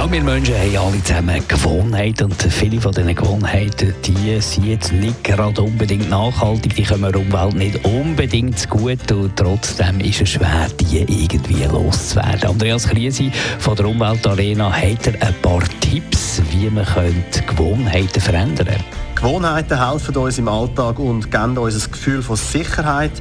ja, 0.00 0.10
wir 0.10 0.22
Menschen 0.22 0.54
haben 0.54 0.76
alle 0.78 1.02
zusammen 1.04 1.46
Gewohnheiten 1.46 2.24
und 2.24 2.42
viele 2.42 2.80
von 2.80 2.92
diesen 2.92 3.14
Gewohnheiten, 3.14 3.94
die 4.02 4.40
sind 4.40 4.66
jetzt 4.66 4.92
nicht 4.92 5.22
gerade 5.22 5.60
unbedingt 5.60 6.08
nachhaltig, 6.08 6.74
die 6.74 6.84
kommen 6.84 7.12
der 7.12 7.20
Umwelt 7.20 7.54
nicht 7.54 7.84
unbedingt 7.84 8.58
zu 8.58 8.68
gut 8.68 9.12
und 9.12 9.36
trotzdem 9.36 10.00
ist 10.00 10.22
es 10.22 10.30
schwer, 10.30 10.68
die 10.80 11.00
irgendwie 11.00 11.64
loszuwerden. 11.64 12.48
Andreas 12.48 12.88
Kriesi 12.88 13.30
von 13.58 13.76
der 13.76 13.86
Umweltarena 13.88 14.72
hat 14.72 15.06
er 15.06 15.28
ein 15.28 15.34
paar 15.42 15.62
Tipps, 15.80 16.40
wie 16.50 16.70
man 16.70 16.86
Gewohnheiten 17.46 18.20
verändern 18.20 18.68
könnte. 18.68 18.99
Gewohnheiten 19.20 19.78
helfen 19.78 20.16
uns 20.16 20.38
im 20.38 20.48
Alltag 20.48 20.98
und 20.98 21.30
geben 21.30 21.58
uns 21.58 21.74
ein 21.74 21.92
Gefühl 21.92 22.22
von 22.22 22.36
Sicherheit. 22.36 23.12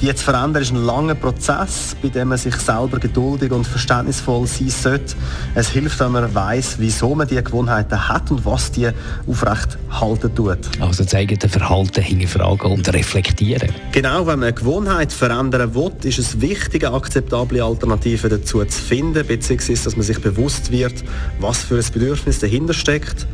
Die 0.00 0.14
zu 0.14 0.22
verändern 0.22 0.62
ist 0.62 0.70
ein 0.70 0.76
langer 0.76 1.16
Prozess, 1.16 1.96
bei 2.00 2.08
dem 2.08 2.28
man 2.28 2.38
sich 2.38 2.54
selber 2.54 3.00
geduldig 3.00 3.50
und 3.50 3.66
verständnisvoll 3.66 4.46
sein 4.46 4.68
sollte. 4.68 5.16
Es 5.56 5.70
hilft, 5.70 5.98
wenn 5.98 6.12
man 6.12 6.32
weiß, 6.32 6.76
wieso 6.78 7.16
man 7.16 7.26
diese 7.26 7.42
Gewohnheiten 7.42 8.08
hat 8.08 8.30
und 8.30 8.46
was 8.46 8.70
die 8.70 8.90
aufrecht 9.26 9.76
halten 9.90 10.32
tut. 10.36 10.58
Also 10.78 11.02
das 11.02 11.12
eigene 11.16 11.48
Verhalten 11.48 12.00
hinterfragen 12.00 12.70
und 12.70 12.94
reflektieren. 12.94 13.74
Genau, 13.90 14.18
wenn 14.28 14.38
man 14.38 14.44
eine 14.44 14.52
Gewohnheit 14.52 15.12
verändern 15.12 15.74
will, 15.74 15.90
ist 16.04 16.20
es 16.20 16.40
wichtig, 16.40 16.86
eine 16.86 16.94
akzeptable 16.94 17.64
Alternative 17.64 18.28
dazu 18.28 18.64
zu 18.64 18.80
finden, 18.80 19.26
beziehungsweise 19.26 19.82
dass 19.82 19.96
man 19.96 20.06
sich 20.06 20.20
bewusst 20.20 20.70
wird, 20.70 21.02
was 21.40 21.64
für 21.64 21.76
ein 21.76 21.92
Bedürfnis 21.92 22.38
dahinter 22.38 22.72
steckt. 22.72 23.26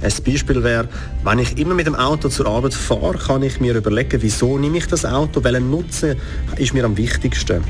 Ein 0.00 0.12
Beispiel 0.24 0.62
wäre, 0.62 0.88
wenn 1.24 1.38
ich 1.40 1.58
immer 1.58 1.74
mit 1.74 1.86
dem 1.86 1.96
Auto 1.96 2.28
zur 2.28 2.46
Arbeit 2.46 2.74
fahre, 2.74 3.18
kann 3.18 3.42
ich 3.42 3.60
mir 3.60 3.74
überlegen, 3.74 4.22
wieso 4.22 4.56
nehme 4.56 4.78
ich 4.78 4.86
das 4.86 5.04
Auto, 5.04 5.42
welchen 5.42 5.70
Nutzen 5.70 6.16
ist 6.56 6.72
mir 6.72 6.84
am 6.84 6.96
wichtigsten. 6.96 7.64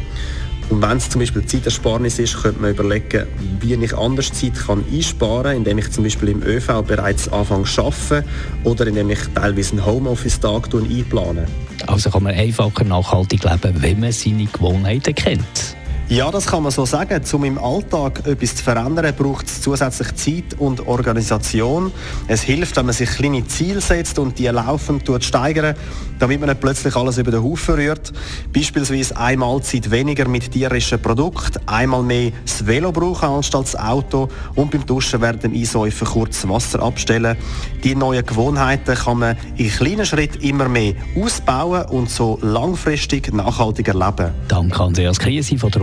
Und 0.70 0.82
wenn 0.82 0.98
es 0.98 1.08
zum 1.08 1.20
Beispiel 1.20 1.46
Zeitersparnis 1.46 2.18
ist, 2.18 2.42
könnte 2.42 2.60
man 2.60 2.72
überlegen, 2.72 3.26
wie 3.60 3.72
ich 3.72 3.96
anders 3.96 4.30
Zeit 4.32 4.54
kann 4.54 4.84
einsparen 4.92 5.44
kann, 5.44 5.56
indem 5.56 5.78
ich 5.78 5.90
zum 5.90 6.04
Beispiel 6.04 6.28
im 6.28 6.42
ÖV 6.42 6.82
bereits 6.86 7.32
anfange 7.32 7.64
zu 7.64 7.84
arbeiten 7.84 8.28
oder 8.64 8.86
indem 8.86 9.08
ich 9.08 9.20
teilweise 9.34 9.72
einen 9.72 9.86
Homeoffice-Tag 9.86 10.68
einplane. 10.74 11.46
Also 11.86 12.10
kann 12.10 12.24
man 12.24 12.34
einfacher 12.34 12.84
nachhaltig 12.84 13.44
leben, 13.44 13.82
wenn 13.82 14.00
man 14.00 14.12
seine 14.12 14.44
Gewohnheiten 14.44 15.14
kennt. 15.14 15.77
Ja, 16.10 16.30
das 16.30 16.46
kann 16.46 16.62
man 16.62 16.72
so 16.72 16.86
sagen. 16.86 17.20
Um 17.32 17.44
im 17.44 17.58
Alltag 17.58 18.26
etwas 18.26 18.56
zu 18.56 18.64
verändern, 18.64 19.14
braucht 19.14 19.46
es 19.46 19.60
zusätzlich 19.60 20.14
Zeit 20.14 20.58
und 20.58 20.86
Organisation. 20.86 21.92
Es 22.28 22.40
hilft, 22.40 22.76
wenn 22.76 22.86
man 22.86 22.94
sich 22.94 23.10
kleine 23.10 23.46
Ziele 23.46 23.82
setzt 23.82 24.18
und 24.18 24.38
die 24.38 24.46
laufend 24.46 25.04
steigern, 25.22 25.76
damit 26.18 26.40
man 26.40 26.48
nicht 26.48 26.62
plötzlich 26.62 26.96
alles 26.96 27.18
über 27.18 27.30
den 27.30 27.42
Haufen 27.42 27.74
rührt. 27.74 28.14
Beispielsweise 28.54 29.18
eine 29.18 29.36
Mahlzeit 29.36 29.90
weniger 29.90 30.26
mit 30.26 30.50
tierischen 30.50 30.98
Produkten, 30.98 31.60
einmal 31.66 32.02
mehr 32.02 32.32
das 32.42 32.66
Velo 32.66 32.90
brauchen 32.90 33.28
anstatt 33.28 33.64
das 33.64 33.76
Auto 33.76 34.28
und 34.54 34.70
beim 34.70 34.86
Duschen 34.86 35.20
werden 35.20 35.54
Einsäufen 35.54 36.06
kurz 36.06 36.48
Wasser 36.48 36.82
abstellen. 36.82 37.36
Die 37.84 37.94
neuen 37.94 38.24
Gewohnheiten 38.24 38.94
kann 38.94 39.18
man 39.18 39.36
in 39.56 39.68
kleinen 39.68 40.06
Schritten 40.06 40.40
immer 40.40 40.70
mehr 40.70 40.94
ausbauen 41.22 41.84
und 41.86 42.08
so 42.08 42.38
langfristig 42.40 43.30
nachhaltiger 43.32 43.92
leben. 43.92 44.32
Danke 44.48 44.82
Andreas 44.82 45.18
Kriesi 45.18 45.58
von 45.58 45.70
der 45.70 45.82